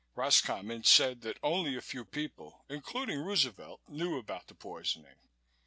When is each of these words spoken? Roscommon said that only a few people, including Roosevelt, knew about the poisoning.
Roscommon 0.15 0.83
said 0.83 1.21
that 1.21 1.37
only 1.43 1.75
a 1.77 1.79
few 1.81 2.03
people, 2.03 2.65
including 2.69 3.19
Roosevelt, 3.19 3.81
knew 3.87 4.17
about 4.17 4.47
the 4.47 4.55
poisoning. 4.55 5.19